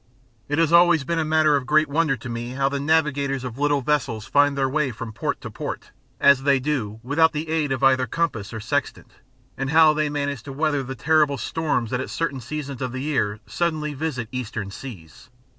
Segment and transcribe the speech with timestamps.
[0.49, 3.59] It has always been a matter of great wonder to me how the navigators of
[3.59, 7.71] little vessels find their way from port to port, as they do, without the aid
[7.71, 9.11] of either compass or sextant,
[9.55, 13.01] and how they manage to weather the terrible storms that at certain seasons of the
[13.01, 15.29] year suddenly visit eastern seas.